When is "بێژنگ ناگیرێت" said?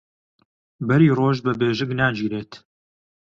1.59-2.51